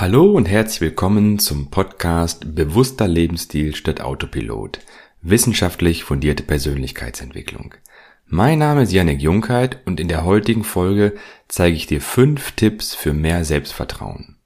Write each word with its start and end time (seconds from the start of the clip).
Hallo 0.00 0.30
und 0.30 0.48
herzlich 0.48 0.80
willkommen 0.80 1.40
zum 1.40 1.70
Podcast 1.70 2.54
Bewusster 2.54 3.08
Lebensstil 3.08 3.74
statt 3.74 4.00
Autopilot. 4.00 4.78
Wissenschaftlich 5.22 6.04
fundierte 6.04 6.44
Persönlichkeitsentwicklung. 6.44 7.74
Mein 8.24 8.60
Name 8.60 8.82
ist 8.82 8.92
Janek 8.92 9.20
Junkheit 9.20 9.80
und 9.86 9.98
in 9.98 10.06
der 10.06 10.24
heutigen 10.24 10.62
Folge 10.62 11.14
zeige 11.48 11.74
ich 11.74 11.88
dir 11.88 12.00
fünf 12.00 12.52
Tipps 12.52 12.94
für 12.94 13.12
mehr 13.12 13.44
Selbstvertrauen. 13.44 14.36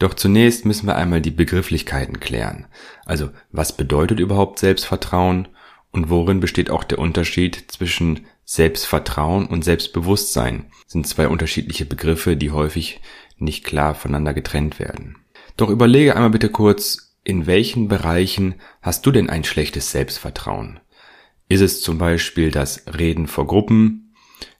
Doch 0.00 0.12
zunächst 0.12 0.64
müssen 0.64 0.88
wir 0.88 0.96
einmal 0.96 1.20
die 1.20 1.30
Begrifflichkeiten 1.30 2.18
klären. 2.18 2.66
Also, 3.06 3.30
was 3.52 3.76
bedeutet 3.76 4.18
überhaupt 4.18 4.58
Selbstvertrauen 4.58 5.46
und 5.92 6.10
worin 6.10 6.40
besteht 6.40 6.70
auch 6.70 6.82
der 6.82 6.98
Unterschied 6.98 7.70
zwischen 7.70 8.26
Selbstvertrauen 8.44 9.46
und 9.46 9.62
Selbstbewusstsein? 9.62 10.64
Das 10.82 10.94
sind 10.94 11.06
zwei 11.06 11.28
unterschiedliche 11.28 11.84
Begriffe, 11.84 12.36
die 12.36 12.50
häufig 12.50 13.00
nicht 13.36 13.64
klar 13.64 13.94
voneinander 13.94 14.34
getrennt 14.34 14.78
werden. 14.78 15.16
Doch 15.56 15.70
überlege 15.70 16.14
einmal 16.14 16.30
bitte 16.30 16.48
kurz, 16.48 17.16
in 17.24 17.46
welchen 17.46 17.88
Bereichen 17.88 18.56
hast 18.82 19.06
du 19.06 19.10
denn 19.10 19.30
ein 19.30 19.44
schlechtes 19.44 19.90
Selbstvertrauen? 19.90 20.80
Ist 21.48 21.60
es 21.60 21.82
zum 21.82 21.98
Beispiel 21.98 22.50
das 22.50 22.84
Reden 22.98 23.26
vor 23.26 23.46
Gruppen, 23.46 24.14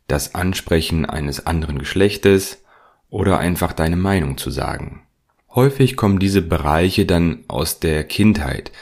das 0.06 0.34
Ansprechen 0.34 1.06
eines 1.06 1.46
anderen 1.46 1.78
Geschlechtes 1.78 2.62
oder 3.08 3.38
einfach 3.38 3.72
deine 3.72 3.96
Meinung 3.96 4.38
zu 4.38 4.50
sagen? 4.50 5.02
Häufig 5.54 5.96
kommen 5.96 6.18
diese 6.18 6.42
Bereiche 6.42 7.06
dann 7.06 7.44
aus 7.48 7.80
der 7.80 8.04
Kindheit, 8.04 8.72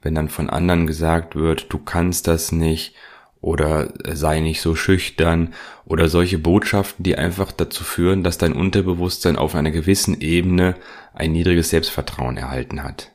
wenn 0.00 0.14
dann 0.14 0.28
von 0.28 0.50
anderen 0.50 0.86
gesagt 0.86 1.36
wird, 1.36 1.72
du 1.72 1.78
kannst 1.78 2.26
das 2.26 2.52
nicht 2.52 2.94
oder 3.42 3.92
sei 4.14 4.40
nicht 4.40 4.62
so 4.62 4.74
schüchtern 4.74 5.52
oder 5.84 6.08
solche 6.08 6.38
Botschaften, 6.38 7.02
die 7.02 7.18
einfach 7.18 7.52
dazu 7.52 7.84
führen, 7.84 8.22
dass 8.22 8.38
dein 8.38 8.54
Unterbewusstsein 8.54 9.36
auf 9.36 9.54
einer 9.54 9.72
gewissen 9.72 10.20
Ebene 10.20 10.76
ein 11.12 11.32
niedriges 11.32 11.70
Selbstvertrauen 11.70 12.38
erhalten 12.38 12.82
hat. 12.82 13.12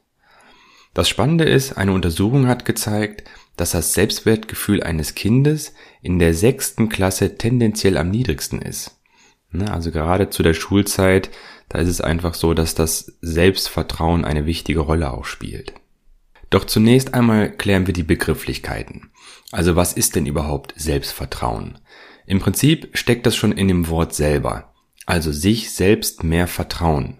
Das 0.93 1.09
Spannende 1.09 1.45
ist, 1.45 1.77
eine 1.77 1.93
Untersuchung 1.93 2.47
hat 2.47 2.65
gezeigt, 2.65 3.23
dass 3.55 3.71
das 3.71 3.93
Selbstwertgefühl 3.93 4.83
eines 4.83 5.15
Kindes 5.15 5.73
in 6.01 6.19
der 6.19 6.33
sechsten 6.33 6.89
Klasse 6.89 7.37
tendenziell 7.37 7.97
am 7.97 8.09
niedrigsten 8.09 8.61
ist. 8.61 8.99
Ne, 9.51 9.71
also 9.71 9.91
gerade 9.91 10.29
zu 10.29 10.43
der 10.43 10.53
Schulzeit, 10.53 11.29
da 11.69 11.79
ist 11.79 11.87
es 11.87 12.01
einfach 12.01 12.33
so, 12.33 12.53
dass 12.53 12.75
das 12.75 13.17
Selbstvertrauen 13.21 14.25
eine 14.25 14.45
wichtige 14.45 14.81
Rolle 14.81 15.13
auch 15.13 15.25
spielt. 15.25 15.73
Doch 16.49 16.65
zunächst 16.65 17.13
einmal 17.13 17.51
klären 17.51 17.87
wir 17.87 17.93
die 17.93 18.03
Begrifflichkeiten. 18.03 19.11
Also 19.51 19.75
was 19.75 19.93
ist 19.93 20.15
denn 20.15 20.25
überhaupt 20.25 20.73
Selbstvertrauen? 20.77 21.79
Im 22.25 22.39
Prinzip 22.39 22.89
steckt 22.93 23.25
das 23.25 23.35
schon 23.35 23.51
in 23.51 23.67
dem 23.67 23.87
Wort 23.89 24.13
selber. 24.13 24.73
Also 25.05 25.31
sich 25.31 25.71
selbst 25.71 26.23
mehr 26.23 26.47
vertrauen. 26.47 27.17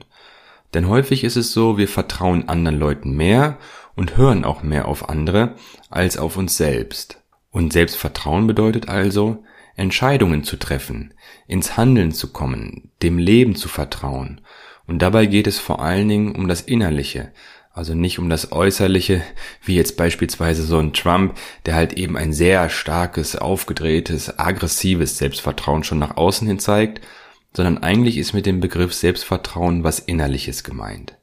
Denn 0.74 0.88
häufig 0.90 1.24
ist 1.24 1.38
es 1.38 1.54
so, 1.54 1.78
wir 1.78 1.88
vertrauen 1.88 2.50
anderen 2.50 2.78
Leuten 2.78 3.16
mehr 3.16 3.58
und 3.96 4.18
hören 4.18 4.44
auch 4.44 4.64
mehr 4.64 4.88
auf 4.88 5.10
andere 5.10 5.56
als 5.90 6.18
auf 6.18 6.38
uns 6.38 6.58
selbst. 6.58 7.22
Und 7.52 7.74
Selbstvertrauen 7.74 8.46
bedeutet 8.46 8.90
also, 8.90 9.44
Entscheidungen 9.76 10.44
zu 10.44 10.58
treffen, 10.58 11.14
ins 11.48 11.78
Handeln 11.78 12.12
zu 12.12 12.32
kommen, 12.32 12.92
dem 13.02 13.18
Leben 13.18 13.56
zu 13.56 13.70
vertrauen. 13.70 14.42
Und 14.88 15.02
dabei 15.02 15.26
geht 15.26 15.48
es 15.48 15.60
vor 15.60 15.82
allen 15.82 16.10
Dingen 16.10 16.36
um 16.36 16.48
das 16.48 16.62
Innerliche, 16.62 17.32
also 17.78 17.94
nicht 17.94 18.18
um 18.18 18.28
das 18.28 18.52
Äußerliche, 18.52 19.22
wie 19.64 19.76
jetzt 19.76 19.98
beispielsweise 19.98 20.64
so 20.64 20.80
ein 20.80 20.94
Trump, 20.94 21.38
der 21.68 21.76
halt 21.76 21.94
eben 21.94 22.18
ein 22.18 22.34
sehr 22.34 22.70
starkes, 22.70 23.36
aufgedrehtes, 23.36 24.40
aggressives 24.40 25.20
Selbstvertrauen 25.20 25.84
schon 25.84 26.00
nach 26.00 26.18
außen 26.18 26.48
hin 26.48 26.58
zeigt, 26.58 27.06
sondern 27.54 27.78
eigentlich 27.78 28.18
ist 28.18 28.34
mit 28.34 28.48
dem 28.48 28.62
Begriff 28.62 28.96
Selbstvertrauen 28.96 29.84
was 29.84 30.00
Innerliches 30.00 30.64
gemeint. 30.64 31.18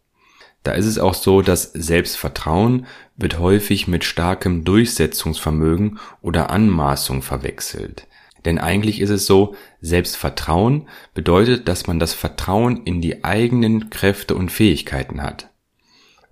Da 0.62 0.72
ist 0.72 0.86
es 0.86 0.96
auch 0.96 1.14
so, 1.14 1.42
dass 1.42 1.72
Selbstvertrauen 1.72 2.86
wird 3.16 3.40
häufig 3.40 3.88
mit 3.88 4.04
starkem 4.04 4.62
Durchsetzungsvermögen 4.62 5.98
oder 6.22 6.50
Anmaßung 6.50 7.22
verwechselt. 7.22 8.06
Denn 8.44 8.58
eigentlich 8.58 9.00
ist 9.00 9.10
es 9.10 9.26
so, 9.26 9.56
Selbstvertrauen 9.80 10.88
bedeutet, 11.14 11.66
dass 11.66 11.88
man 11.88 11.98
das 11.98 12.14
Vertrauen 12.14 12.84
in 12.84 13.00
die 13.00 13.24
eigenen 13.24 13.90
Kräfte 13.90 14.36
und 14.36 14.52
Fähigkeiten 14.52 15.20
hat. 15.20 15.50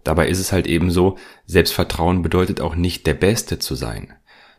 Dabei 0.05 0.29
ist 0.29 0.39
es 0.39 0.53
halt 0.53 0.67
eben 0.67 0.91
so, 0.91 1.19
Selbstvertrauen 1.47 2.23
bedeutet 2.23 2.61
auch 2.61 2.75
nicht 2.75 3.07
der 3.07 3.15
Beste 3.15 3.59
zu 3.59 3.75
sein. 3.75 4.15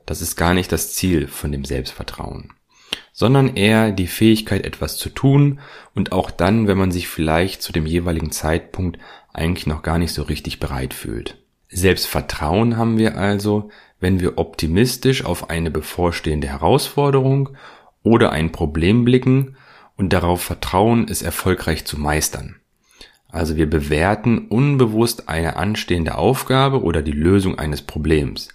Das 0.05 0.21
ist 0.21 0.35
gar 0.35 0.53
nicht 0.53 0.71
das 0.71 0.93
Ziel 0.93 1.27
von 1.27 1.51
dem 1.51 1.65
Selbstvertrauen. 1.65 2.53
Sondern 3.11 3.55
eher 3.55 3.91
die 3.91 4.07
Fähigkeit, 4.07 4.65
etwas 4.65 4.97
zu 4.97 5.09
tun 5.09 5.59
und 5.95 6.11
auch 6.11 6.31
dann, 6.31 6.67
wenn 6.67 6.77
man 6.77 6.91
sich 6.91 7.07
vielleicht 7.07 7.61
zu 7.61 7.71
dem 7.71 7.85
jeweiligen 7.85 8.31
Zeitpunkt 8.31 8.99
eigentlich 9.33 9.67
noch 9.67 9.81
gar 9.81 9.97
nicht 9.97 10.13
so 10.13 10.23
richtig 10.23 10.59
bereit 10.59 10.93
fühlt. 10.93 11.37
Selbstvertrauen 11.69 12.77
haben 12.77 12.97
wir 12.97 13.17
also, 13.17 13.69
wenn 13.99 14.19
wir 14.19 14.37
optimistisch 14.37 15.25
auf 15.25 15.49
eine 15.49 15.71
bevorstehende 15.71 16.47
Herausforderung 16.47 17.57
oder 18.03 18.31
ein 18.31 18.51
Problem 18.51 19.05
blicken 19.05 19.57
und 19.95 20.13
darauf 20.13 20.41
vertrauen, 20.41 21.07
es 21.09 21.21
erfolgreich 21.21 21.85
zu 21.85 21.99
meistern. 21.99 22.57
Also 23.33 23.55
wir 23.57 23.67
bewerten 23.67 24.47
unbewusst 24.47 25.27
eine 25.27 25.55
anstehende 25.55 26.19
Aufgabe 26.19 26.83
oder 26.83 27.01
die 27.01 27.13
Lösung 27.13 27.57
eines 27.57 27.81
Problems. 27.81 28.49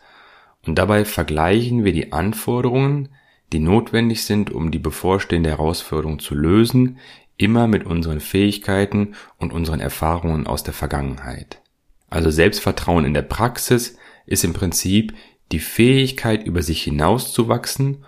Und 0.65 0.77
dabei 0.79 1.05
vergleichen 1.05 1.85
wir 1.85 1.93
die 1.93 2.13
Anforderungen, 2.13 3.09
die 3.53 3.59
notwendig 3.59 4.23
sind, 4.23 4.53
um 4.53 4.71
die 4.71 4.79
bevorstehende 4.79 5.51
Herausforderung 5.51 6.21
zu 6.21 6.37
lösen, 6.37 6.99
immer 7.37 7.67
mit 7.67 7.87
unseren 7.87 8.21
Fähigkeiten 8.21 9.17
und 9.37 9.53
unseren 9.53 9.81
Erfahrungen 9.81 10.47
aus 10.47 10.63
der 10.63 10.75
Vergangenheit. 10.75 11.61
Also 12.09 12.31
Selbstvertrauen 12.31 13.05
in 13.05 13.15
der 13.15 13.23
Praxis 13.23 13.97
ist 14.27 14.45
im 14.45 14.53
Prinzip 14.53 15.13
die 15.51 15.59
Fähigkeit, 15.59 16.47
über 16.47 16.63
sich 16.63 16.85
hinauszuwachsen 16.85 18.05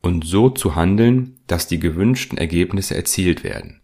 und 0.00 0.24
so 0.24 0.48
zu 0.48 0.74
handeln, 0.74 1.36
dass 1.48 1.66
die 1.66 1.80
gewünschten 1.80 2.38
Ergebnisse 2.38 2.94
erzielt 2.96 3.44
werden 3.44 3.82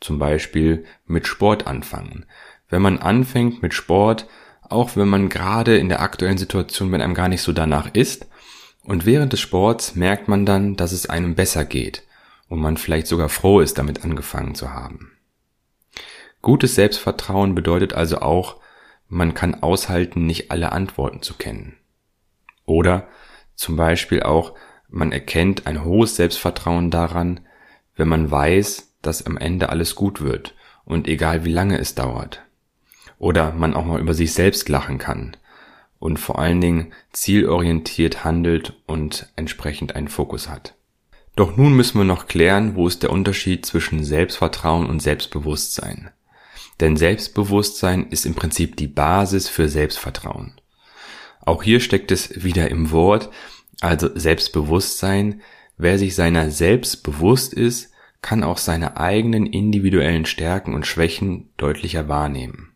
zum 0.00 0.18
Beispiel 0.18 0.84
mit 1.06 1.26
Sport 1.26 1.66
anfangen. 1.66 2.26
Wenn 2.68 2.82
man 2.82 2.98
anfängt 2.98 3.62
mit 3.62 3.74
Sport, 3.74 4.26
auch 4.62 4.96
wenn 4.96 5.08
man 5.08 5.28
gerade 5.28 5.76
in 5.78 5.88
der 5.88 6.00
aktuellen 6.00 6.38
Situation, 6.38 6.92
wenn 6.92 7.00
einem 7.00 7.14
gar 7.14 7.28
nicht 7.28 7.42
so 7.42 7.52
danach 7.52 7.94
ist, 7.94 8.26
und 8.82 9.04
während 9.04 9.32
des 9.32 9.40
Sports 9.40 9.96
merkt 9.96 10.28
man 10.28 10.46
dann, 10.46 10.76
dass 10.76 10.92
es 10.92 11.10
einem 11.10 11.34
besser 11.34 11.64
geht 11.64 12.04
und 12.48 12.60
man 12.60 12.76
vielleicht 12.76 13.08
sogar 13.08 13.28
froh 13.28 13.60
ist, 13.60 13.78
damit 13.78 14.04
angefangen 14.04 14.54
zu 14.54 14.72
haben. 14.72 15.12
Gutes 16.40 16.76
Selbstvertrauen 16.76 17.56
bedeutet 17.56 17.94
also 17.94 18.20
auch, 18.20 18.56
man 19.08 19.34
kann 19.34 19.62
aushalten, 19.62 20.26
nicht 20.26 20.50
alle 20.50 20.70
Antworten 20.72 21.22
zu 21.22 21.34
kennen. 21.34 21.76
Oder 22.64 23.08
zum 23.56 23.76
Beispiel 23.76 24.22
auch, 24.22 24.54
man 24.88 25.10
erkennt 25.10 25.66
ein 25.66 25.84
hohes 25.84 26.16
Selbstvertrauen 26.16 26.90
daran, 26.90 27.40
wenn 27.96 28.08
man 28.08 28.30
weiß, 28.30 28.85
dass 29.06 29.24
am 29.24 29.36
Ende 29.36 29.70
alles 29.70 29.94
gut 29.94 30.20
wird 30.20 30.54
und 30.84 31.08
egal 31.08 31.44
wie 31.44 31.52
lange 31.52 31.78
es 31.78 31.94
dauert. 31.94 32.42
Oder 33.18 33.52
man 33.52 33.74
auch 33.74 33.84
mal 33.84 34.00
über 34.00 34.14
sich 34.14 34.34
selbst 34.34 34.68
lachen 34.68 34.98
kann 34.98 35.36
und 35.98 36.18
vor 36.18 36.38
allen 36.38 36.60
Dingen 36.60 36.92
zielorientiert 37.12 38.24
handelt 38.24 38.74
und 38.86 39.32
entsprechend 39.36 39.96
einen 39.96 40.08
Fokus 40.08 40.48
hat. 40.48 40.74
Doch 41.34 41.56
nun 41.56 41.74
müssen 41.74 41.98
wir 41.98 42.04
noch 42.04 42.26
klären, 42.26 42.76
wo 42.76 42.86
ist 42.86 43.02
der 43.02 43.10
Unterschied 43.10 43.66
zwischen 43.66 44.04
Selbstvertrauen 44.04 44.86
und 44.86 45.00
Selbstbewusstsein. 45.00 46.10
Denn 46.80 46.96
Selbstbewusstsein 46.96 48.08
ist 48.08 48.26
im 48.26 48.34
Prinzip 48.34 48.76
die 48.76 48.86
Basis 48.86 49.48
für 49.48 49.68
Selbstvertrauen. 49.68 50.60
Auch 51.40 51.62
hier 51.62 51.80
steckt 51.80 52.10
es 52.10 52.42
wieder 52.42 52.70
im 52.70 52.90
Wort, 52.90 53.30
also 53.80 54.08
Selbstbewusstsein, 54.14 55.42
wer 55.76 55.98
sich 55.98 56.14
seiner 56.14 56.50
selbst 56.50 57.02
bewusst 57.02 57.52
ist, 57.52 57.92
kann 58.22 58.42
auch 58.42 58.58
seine 58.58 58.96
eigenen 58.96 59.46
individuellen 59.46 60.26
Stärken 60.26 60.74
und 60.74 60.86
Schwächen 60.86 61.50
deutlicher 61.56 62.08
wahrnehmen. 62.08 62.72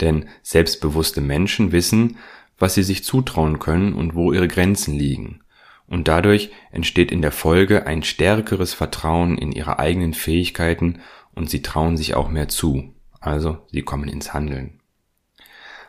Denn 0.00 0.28
selbstbewusste 0.42 1.20
Menschen 1.20 1.72
wissen, 1.72 2.18
was 2.58 2.74
sie 2.74 2.82
sich 2.82 3.04
zutrauen 3.04 3.58
können 3.58 3.94
und 3.94 4.14
wo 4.14 4.32
ihre 4.32 4.48
Grenzen 4.48 4.94
liegen. 4.94 5.40
Und 5.86 6.08
dadurch 6.08 6.50
entsteht 6.70 7.10
in 7.10 7.22
der 7.22 7.32
Folge 7.32 7.86
ein 7.86 8.02
stärkeres 8.02 8.74
Vertrauen 8.74 9.36
in 9.36 9.50
ihre 9.50 9.78
eigenen 9.78 10.14
Fähigkeiten 10.14 11.00
und 11.34 11.50
sie 11.50 11.62
trauen 11.62 11.96
sich 11.96 12.14
auch 12.14 12.28
mehr 12.28 12.48
zu. 12.48 12.94
Also 13.20 13.58
sie 13.70 13.82
kommen 13.82 14.08
ins 14.08 14.32
Handeln. 14.32 14.80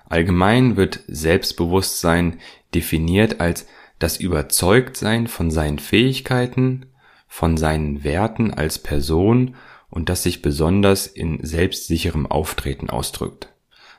Allgemein 0.09 0.75
wird 0.75 1.01
Selbstbewusstsein 1.07 2.39
definiert 2.73 3.39
als 3.39 3.67
das 3.99 4.17
Überzeugtsein 4.17 5.27
von 5.27 5.51
seinen 5.51 5.79
Fähigkeiten, 5.79 6.87
von 7.33 7.55
seinen 7.55 8.03
Werten 8.03 8.53
als 8.53 8.77
Person 8.77 9.55
und 9.89 10.09
das 10.09 10.21
sich 10.21 10.41
besonders 10.41 11.07
in 11.07 11.39
selbstsicherem 11.41 12.25
Auftreten 12.25 12.89
ausdrückt. 12.89 13.47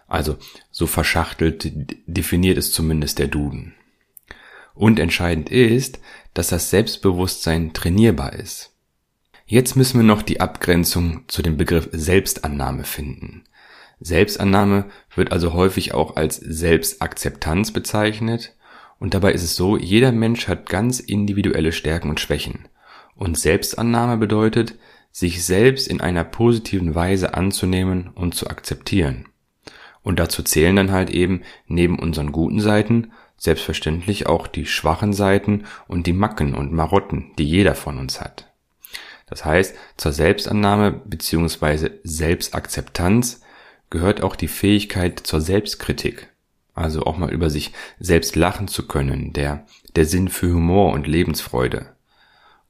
Also 0.06 0.37
so 0.70 0.87
verschachtelt 0.87 1.73
definiert 2.06 2.58
es 2.58 2.73
zumindest 2.73 3.19
der 3.19 3.29
Duden. 3.29 3.75
Und 4.75 4.99
entscheidend 4.99 5.49
ist, 5.49 5.99
dass 6.34 6.49
das 6.49 6.69
Selbstbewusstsein 6.69 7.73
trainierbar 7.73 8.34
ist. 8.34 8.75
Jetzt 9.46 9.76
müssen 9.76 9.99
wir 9.99 10.05
noch 10.05 10.20
die 10.20 10.40
Abgrenzung 10.40 11.25
zu 11.26 11.40
dem 11.40 11.56
Begriff 11.56 11.88
Selbstannahme 11.90 12.84
finden. 12.84 13.44
Selbstannahme 13.99 14.90
wird 15.14 15.32
also 15.32 15.55
häufig 15.55 15.94
auch 15.94 16.17
als 16.17 16.37
Selbstakzeptanz 16.37 17.70
bezeichnet 17.70 18.55
und 18.99 19.14
dabei 19.14 19.32
ist 19.32 19.43
es 19.43 19.56
so, 19.56 19.79
jeder 19.79 20.12
Mensch 20.12 20.49
hat 20.49 20.69
ganz 20.69 21.00
individuelle 21.00 21.73
Stärken 21.73 22.11
und 22.11 22.20
Schwächen. 22.20 22.69
Und 23.14 23.38
Selbstannahme 23.38 24.17
bedeutet, 24.17 24.76
sich 25.11 25.44
selbst 25.44 25.88
in 25.88 26.00
einer 26.00 26.25
positiven 26.25 26.94
Weise 26.94 27.35
anzunehmen 27.35 28.09
und 28.14 28.35
zu 28.35 28.49
akzeptieren. 28.49 29.26
Und 30.03 30.19
dazu 30.19 30.43
zählen 30.43 30.75
dann 30.75 30.91
halt 30.91 31.11
eben 31.11 31.43
neben 31.67 31.99
unseren 31.99 32.32
guten 32.32 32.61
Seiten 32.61 33.12
selbstverständlich 33.37 34.26
auch 34.26 34.47
die 34.47 34.67
schwachen 34.67 35.12
Seiten 35.12 35.64
und 35.88 36.06
die 36.06 36.12
Macken 36.12 36.55
und 36.55 36.73
Marotten, 36.73 37.32
die 37.38 37.44
jeder 37.44 37.75
von 37.75 37.99
uns 37.99 38.20
hat. 38.20 38.53
Das 39.26 39.44
heißt, 39.44 39.75
zur 39.97 40.12
Selbstannahme 40.12 40.93
bzw. 40.93 41.91
Selbstakzeptanz 42.05 43.41
gehört 43.91 44.23
auch 44.23 44.37
die 44.37 44.49
Fähigkeit 44.49 45.20
zur 45.20 45.41
Selbstkritik. 45.41 46.29
Also 46.75 47.03
auch 47.03 47.17
mal 47.19 47.32
über 47.32 47.50
sich 47.50 47.73
selbst 47.99 48.37
lachen 48.37 48.69
zu 48.69 48.87
können, 48.87 49.32
der, 49.32 49.67
der 49.97 50.06
Sinn 50.06 50.29
für 50.29 50.53
Humor 50.53 50.93
und 50.93 51.06
Lebensfreude. 51.06 51.92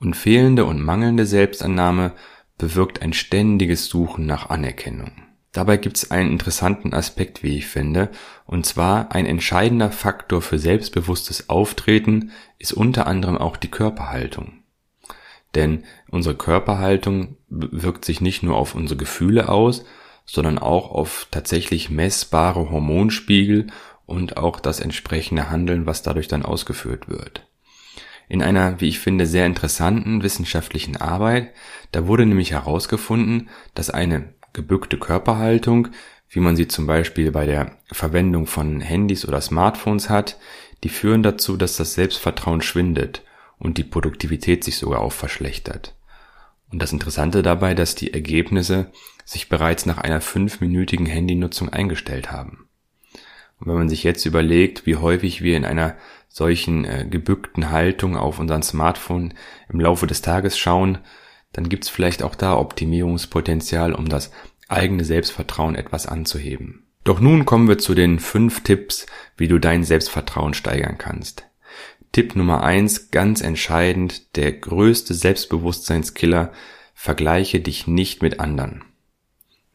Und 0.02 0.16
fehlende 0.16 0.64
und 0.64 0.82
mangelnde 0.82 1.26
Selbstannahme 1.26 2.10
bewirkt 2.58 3.02
ein 3.02 3.12
ständiges 3.12 3.86
Suchen 3.86 4.26
nach 4.26 4.50
Anerkennung. 4.50 5.12
Dabei 5.52 5.76
gibt 5.76 5.96
es 5.96 6.10
einen 6.10 6.32
interessanten 6.32 6.92
Aspekt, 6.92 7.44
wie 7.44 7.56
ich 7.56 7.68
finde, 7.68 8.10
und 8.44 8.66
zwar 8.66 9.12
ein 9.12 9.26
entscheidender 9.26 9.92
Faktor 9.92 10.42
für 10.42 10.58
selbstbewusstes 10.58 11.48
Auftreten 11.48 12.32
ist 12.58 12.72
unter 12.72 13.06
anderem 13.06 13.38
auch 13.38 13.56
die 13.56 13.70
Körperhaltung. 13.70 14.64
Denn 15.54 15.84
unsere 16.10 16.34
Körperhaltung 16.34 17.36
wirkt 17.48 18.04
sich 18.04 18.20
nicht 18.20 18.42
nur 18.42 18.56
auf 18.56 18.74
unsere 18.74 18.98
Gefühle 18.98 19.48
aus, 19.50 19.84
sondern 20.24 20.58
auch 20.58 20.90
auf 20.90 21.28
tatsächlich 21.30 21.90
messbare 21.90 22.70
Hormonspiegel 22.70 23.68
und 24.04 24.36
auch 24.36 24.58
das 24.58 24.80
entsprechende 24.80 25.48
Handeln, 25.48 25.86
was 25.86 26.02
dadurch 26.02 26.26
dann 26.26 26.44
ausgeführt 26.44 27.08
wird. 27.08 27.46
In 28.32 28.40
einer, 28.40 28.80
wie 28.80 28.88
ich 28.88 28.98
finde, 28.98 29.26
sehr 29.26 29.44
interessanten 29.44 30.22
wissenschaftlichen 30.22 30.96
Arbeit, 30.96 31.52
da 31.90 32.06
wurde 32.06 32.24
nämlich 32.24 32.52
herausgefunden, 32.52 33.50
dass 33.74 33.90
eine 33.90 34.32
gebückte 34.54 34.96
Körperhaltung, 34.96 35.88
wie 36.30 36.40
man 36.40 36.56
sie 36.56 36.66
zum 36.66 36.86
Beispiel 36.86 37.30
bei 37.30 37.44
der 37.44 37.76
Verwendung 37.92 38.46
von 38.46 38.80
Handys 38.80 39.28
oder 39.28 39.42
Smartphones 39.42 40.08
hat, 40.08 40.38
die 40.82 40.88
führen 40.88 41.22
dazu, 41.22 41.58
dass 41.58 41.76
das 41.76 41.92
Selbstvertrauen 41.92 42.62
schwindet 42.62 43.22
und 43.58 43.76
die 43.76 43.84
Produktivität 43.84 44.64
sich 44.64 44.78
sogar 44.78 45.02
auch 45.02 45.12
verschlechtert. 45.12 45.94
Und 46.70 46.80
das 46.80 46.90
Interessante 46.90 47.42
dabei, 47.42 47.74
dass 47.74 47.96
die 47.96 48.14
Ergebnisse 48.14 48.92
sich 49.26 49.50
bereits 49.50 49.84
nach 49.84 49.98
einer 49.98 50.22
fünfminütigen 50.22 51.04
Handynutzung 51.04 51.68
eingestellt 51.68 52.32
haben. 52.32 52.66
Und 53.62 53.68
wenn 53.68 53.78
man 53.78 53.88
sich 53.88 54.02
jetzt 54.02 54.26
überlegt, 54.26 54.86
wie 54.86 54.96
häufig 54.96 55.40
wir 55.40 55.56
in 55.56 55.64
einer 55.64 55.94
solchen 56.28 56.84
äh, 56.84 57.06
gebückten 57.08 57.70
Haltung 57.70 58.16
auf 58.16 58.40
unseren 58.40 58.64
Smartphone 58.64 59.34
im 59.68 59.78
Laufe 59.78 60.08
des 60.08 60.20
Tages 60.20 60.58
schauen, 60.58 60.98
dann 61.52 61.68
gibt's 61.68 61.88
vielleicht 61.88 62.24
auch 62.24 62.34
da 62.34 62.56
Optimierungspotenzial, 62.56 63.92
um 63.94 64.08
das 64.08 64.32
eigene 64.66 65.04
Selbstvertrauen 65.04 65.76
etwas 65.76 66.08
anzuheben. 66.08 66.88
Doch 67.04 67.20
nun 67.20 67.44
kommen 67.44 67.68
wir 67.68 67.78
zu 67.78 67.94
den 67.94 68.18
fünf 68.18 68.64
Tipps, 68.64 69.06
wie 69.36 69.46
du 69.46 69.60
dein 69.60 69.84
Selbstvertrauen 69.84 70.54
steigern 70.54 70.98
kannst. 70.98 71.44
Tipp 72.10 72.34
Nummer 72.34 72.64
eins, 72.64 73.12
ganz 73.12 73.42
entscheidend, 73.42 74.36
der 74.36 74.52
größte 74.52 75.14
Selbstbewusstseinskiller, 75.14 76.52
vergleiche 76.94 77.60
dich 77.60 77.86
nicht 77.86 78.22
mit 78.22 78.40
anderen. 78.40 78.84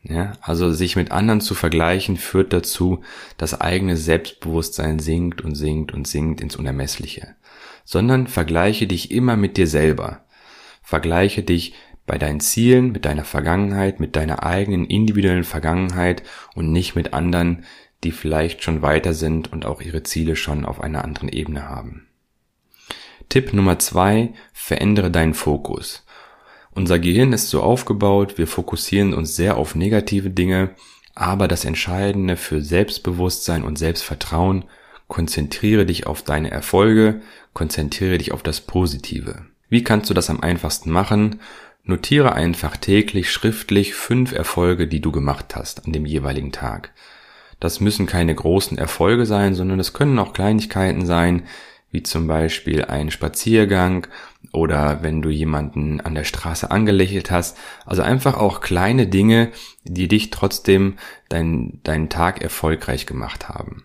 Ja, 0.09 0.33
also 0.41 0.71
sich 0.71 0.95
mit 0.95 1.11
anderen 1.11 1.41
zu 1.41 1.53
vergleichen 1.53 2.15
führt 2.15 2.53
dazu, 2.53 3.03
dass 3.37 3.59
eigene 3.59 3.97
Selbstbewusstsein 3.97 4.99
sinkt 4.99 5.41
und 5.41 5.55
sinkt 5.55 5.93
und 5.93 6.07
sinkt 6.07 6.39
ins 6.39 6.55
Unermessliche. 6.55 7.35
Sondern 7.83 8.27
vergleiche 8.27 8.87
dich 8.87 9.11
immer 9.11 9.35
mit 9.35 9.57
dir 9.57 9.67
selber. 9.67 10.25
Vergleiche 10.81 11.43
dich 11.43 11.73
bei 12.05 12.17
deinen 12.17 12.39
Zielen, 12.39 12.93
mit 12.93 13.03
deiner 13.03 13.25
Vergangenheit, 13.25 13.99
mit 13.99 14.15
deiner 14.15 14.43
eigenen 14.43 14.85
individuellen 14.85 15.43
Vergangenheit 15.43 16.23
und 16.55 16.71
nicht 16.71 16.95
mit 16.95 17.13
anderen, 17.13 17.65
die 18.05 18.11
vielleicht 18.11 18.63
schon 18.63 18.81
weiter 18.81 19.13
sind 19.13 19.51
und 19.51 19.65
auch 19.65 19.81
ihre 19.81 20.03
Ziele 20.03 20.37
schon 20.37 20.63
auf 20.63 20.79
einer 20.79 21.03
anderen 21.03 21.27
Ebene 21.27 21.67
haben. 21.67 22.07
Tipp 23.27 23.51
Nummer 23.51 23.77
zwei, 23.79 24.33
verändere 24.53 25.11
deinen 25.11 25.33
Fokus. 25.33 26.05
Unser 26.77 26.99
Gehirn 26.99 27.33
ist 27.33 27.49
so 27.49 27.63
aufgebaut, 27.63 28.37
wir 28.37 28.45
fokussieren 28.45 29.15
uns 29.15 29.35
sehr 29.35 29.57
auf 29.57 29.73
negative 29.73 30.29
Dinge, 30.29 30.75
aber 31.15 31.47
das 31.47 31.65
Entscheidende 31.65 32.37
für 32.37 32.61
Selbstbewusstsein 32.61 33.63
und 33.63 33.79
Selbstvertrauen, 33.79 34.63
konzentriere 35.07 35.87
dich 35.87 36.05
auf 36.05 36.21
deine 36.21 36.51
Erfolge, 36.51 37.21
konzentriere 37.53 38.19
dich 38.19 38.31
auf 38.31 38.43
das 38.43 38.61
Positive. 38.61 39.47
Wie 39.69 39.83
kannst 39.83 40.11
du 40.11 40.13
das 40.13 40.29
am 40.29 40.41
einfachsten 40.41 40.91
machen? 40.91 41.39
Notiere 41.83 42.33
einfach 42.33 42.77
täglich 42.77 43.31
schriftlich 43.31 43.95
fünf 43.95 44.31
Erfolge, 44.31 44.87
die 44.87 45.01
du 45.01 45.11
gemacht 45.11 45.55
hast 45.55 45.87
an 45.87 45.93
dem 45.93 46.05
jeweiligen 46.05 46.51
Tag. 46.51 46.93
Das 47.59 47.79
müssen 47.79 48.05
keine 48.05 48.35
großen 48.35 48.77
Erfolge 48.77 49.25
sein, 49.25 49.55
sondern 49.55 49.79
es 49.79 49.93
können 49.93 50.19
auch 50.19 50.31
Kleinigkeiten 50.31 51.07
sein, 51.07 51.41
wie 51.89 52.03
zum 52.03 52.27
Beispiel 52.27 52.85
ein 52.85 53.09
Spaziergang 53.09 54.05
oder 54.53 55.03
wenn 55.03 55.21
du 55.21 55.29
jemanden 55.29 56.01
an 56.01 56.15
der 56.15 56.23
Straße 56.23 56.71
angelächelt 56.71 57.31
hast. 57.31 57.57
Also 57.85 58.01
einfach 58.01 58.37
auch 58.37 58.61
kleine 58.61 59.07
Dinge, 59.07 59.51
die 59.83 60.07
dich 60.07 60.29
trotzdem 60.29 60.97
dein, 61.29 61.79
deinen 61.83 62.09
Tag 62.09 62.41
erfolgreich 62.41 63.05
gemacht 63.05 63.49
haben. 63.49 63.83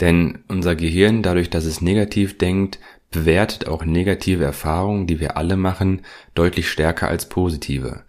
Denn 0.00 0.40
unser 0.48 0.74
Gehirn, 0.74 1.22
dadurch, 1.22 1.50
dass 1.50 1.64
es 1.64 1.80
negativ 1.80 2.38
denkt, 2.38 2.78
bewertet 3.10 3.68
auch 3.68 3.84
negative 3.84 4.44
Erfahrungen, 4.44 5.06
die 5.06 5.20
wir 5.20 5.36
alle 5.36 5.56
machen, 5.56 6.02
deutlich 6.34 6.70
stärker 6.70 7.08
als 7.08 7.28
positive. 7.28 8.02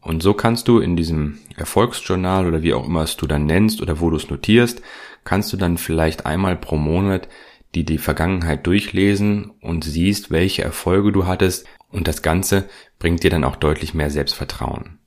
Und 0.00 0.22
so 0.22 0.34
kannst 0.34 0.68
du 0.68 0.78
in 0.78 0.96
diesem 0.96 1.38
Erfolgsjournal 1.56 2.46
oder 2.46 2.62
wie 2.62 2.74
auch 2.74 2.86
immer 2.86 3.02
es 3.02 3.16
du 3.16 3.26
dann 3.26 3.46
nennst 3.46 3.80
oder 3.80 4.00
wo 4.00 4.10
du 4.10 4.16
es 4.16 4.30
notierst, 4.30 4.82
kannst 5.24 5.52
du 5.52 5.56
dann 5.56 5.78
vielleicht 5.78 6.26
einmal 6.26 6.56
pro 6.56 6.76
Monat 6.76 7.28
die 7.74 7.84
die 7.84 7.98
Vergangenheit 7.98 8.66
durchlesen 8.66 9.50
und 9.60 9.84
siehst, 9.84 10.30
welche 10.30 10.62
Erfolge 10.62 11.12
du 11.12 11.26
hattest 11.26 11.66
und 11.88 12.08
das 12.08 12.22
Ganze 12.22 12.68
bringt 12.98 13.22
dir 13.22 13.30
dann 13.30 13.44
auch 13.44 13.56
deutlich 13.56 13.94
mehr 13.94 14.10
Selbstvertrauen. 14.10 14.98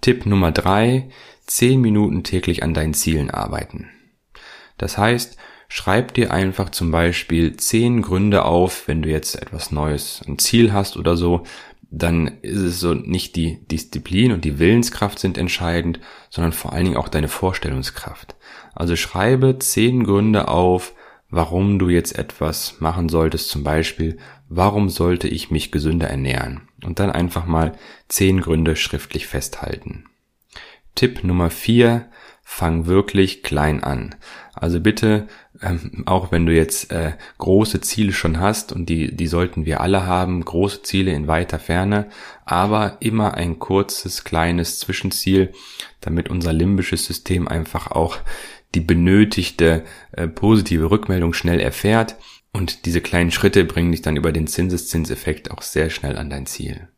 Tipp 0.00 0.26
Nummer 0.26 0.52
drei: 0.52 1.08
zehn 1.46 1.80
Minuten 1.80 2.22
täglich 2.22 2.62
an 2.62 2.74
deinen 2.74 2.94
Zielen 2.94 3.30
arbeiten. 3.30 3.88
Das 4.76 4.96
heißt, 4.96 5.36
schreib 5.68 6.14
dir 6.14 6.32
einfach 6.32 6.70
zum 6.70 6.90
Beispiel 6.90 7.56
zehn 7.56 8.02
Gründe 8.02 8.44
auf, 8.44 8.86
wenn 8.86 9.02
du 9.02 9.08
jetzt 9.08 9.40
etwas 9.40 9.72
Neues, 9.72 10.22
ein 10.26 10.38
Ziel 10.38 10.72
hast 10.72 10.96
oder 10.96 11.16
so, 11.16 11.44
dann 11.90 12.38
ist 12.42 12.58
es 12.58 12.80
so 12.80 12.94
nicht 12.94 13.34
die 13.34 13.66
Disziplin 13.66 14.32
und 14.32 14.44
die 14.44 14.58
Willenskraft 14.58 15.18
sind 15.18 15.38
entscheidend, 15.38 16.00
sondern 16.28 16.52
vor 16.52 16.72
allen 16.72 16.84
Dingen 16.84 16.96
auch 16.96 17.08
deine 17.08 17.28
Vorstellungskraft. 17.28 18.36
Also 18.74 18.94
schreibe 18.94 19.58
zehn 19.58 20.04
Gründe 20.04 20.48
auf, 20.48 20.94
warum 21.30 21.78
du 21.78 21.88
jetzt 21.88 22.18
etwas 22.18 22.80
machen 22.80 23.08
solltest, 23.08 23.50
zum 23.50 23.64
Beispiel, 23.64 24.18
warum 24.48 24.88
sollte 24.88 25.28
ich 25.28 25.50
mich 25.50 25.70
gesünder 25.70 26.08
ernähren? 26.08 26.68
Und 26.84 26.98
dann 26.98 27.10
einfach 27.10 27.46
mal 27.46 27.72
zehn 28.08 28.40
Gründe 28.40 28.76
schriftlich 28.76 29.26
festhalten. 29.26 30.04
Tipp 30.94 31.22
Nummer 31.22 31.50
vier, 31.50 32.08
fang 32.42 32.86
wirklich 32.86 33.42
klein 33.42 33.84
an. 33.84 34.14
Also 34.54 34.80
bitte, 34.80 35.28
ähm, 35.60 36.04
auch 36.06 36.32
wenn 36.32 36.46
du 36.46 36.54
jetzt 36.54 36.90
äh, 36.90 37.12
große 37.36 37.82
Ziele 37.82 38.12
schon 38.12 38.40
hast 38.40 38.72
und 38.72 38.86
die, 38.88 39.14
die 39.14 39.26
sollten 39.26 39.66
wir 39.66 39.82
alle 39.82 40.06
haben, 40.06 40.44
große 40.44 40.82
Ziele 40.82 41.12
in 41.12 41.28
weiter 41.28 41.58
Ferne, 41.58 42.08
aber 42.46 42.96
immer 43.00 43.34
ein 43.34 43.58
kurzes, 43.58 44.24
kleines 44.24 44.78
Zwischenziel, 44.78 45.52
damit 46.00 46.30
unser 46.30 46.54
limbisches 46.54 47.04
System 47.04 47.46
einfach 47.46 47.90
auch 47.90 48.16
die 48.74 48.80
benötigte 48.80 49.84
äh, 50.12 50.28
positive 50.28 50.90
Rückmeldung 50.90 51.32
schnell 51.32 51.60
erfährt 51.60 52.16
und 52.52 52.86
diese 52.86 53.00
kleinen 53.00 53.30
Schritte 53.30 53.64
bringen 53.64 53.92
dich 53.92 54.02
dann 54.02 54.16
über 54.16 54.32
den 54.32 54.46
Zinseszinseffekt 54.46 55.50
auch 55.50 55.62
sehr 55.62 55.90
schnell 55.90 56.16
an 56.16 56.30
dein 56.30 56.46
Ziel. 56.46 56.88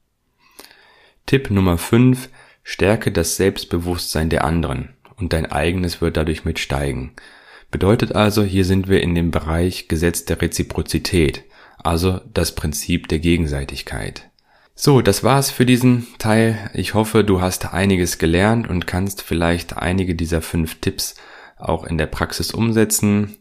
Tipp 1.26 1.50
Nummer 1.50 1.78
5. 1.78 2.28
Stärke 2.62 3.12
das 3.12 3.36
Selbstbewusstsein 3.36 4.30
der 4.30 4.44
anderen 4.44 4.90
und 5.16 5.32
dein 5.32 5.46
eigenes 5.46 6.00
wird 6.00 6.16
dadurch 6.16 6.44
mitsteigen. 6.44 7.12
Bedeutet 7.70 8.14
also, 8.14 8.42
hier 8.42 8.64
sind 8.64 8.88
wir 8.88 9.00
in 9.00 9.14
dem 9.14 9.30
Bereich 9.30 9.86
Gesetz 9.86 10.24
der 10.24 10.42
Reziprozität, 10.42 11.44
also 11.78 12.20
das 12.32 12.54
Prinzip 12.54 13.08
der 13.08 13.20
Gegenseitigkeit. 13.20 14.28
So, 14.74 15.02
das 15.02 15.22
war's 15.22 15.50
für 15.50 15.66
diesen 15.66 16.06
Teil. 16.18 16.70
Ich 16.74 16.94
hoffe, 16.94 17.22
du 17.22 17.40
hast 17.40 17.72
einiges 17.72 18.18
gelernt 18.18 18.68
und 18.68 18.86
kannst 18.86 19.22
vielleicht 19.22 19.76
einige 19.76 20.14
dieser 20.14 20.40
fünf 20.40 20.80
Tipps 20.80 21.16
auch 21.68 21.84
in 21.84 21.98
der 21.98 22.06
Praxis 22.06 22.52
umsetzen. 22.52 23.36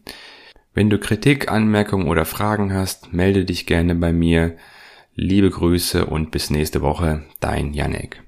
Wenn 0.74 0.90
du 0.90 0.98
Kritik, 0.98 1.50
Anmerkungen 1.50 2.08
oder 2.08 2.24
Fragen 2.24 2.72
hast, 2.72 3.12
melde 3.12 3.44
dich 3.44 3.66
gerne 3.66 3.94
bei 3.94 4.12
mir. 4.12 4.56
Liebe 5.14 5.50
Grüße 5.50 6.06
und 6.06 6.30
bis 6.30 6.50
nächste 6.50 6.80
Woche, 6.80 7.22
dein 7.40 7.74
Janek. 7.74 8.18